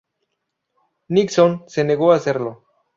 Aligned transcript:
Nixon 1.09 1.63
se 1.67 1.83
negó 1.83 2.11
a 2.11 2.15
hacerlo. 2.15 2.63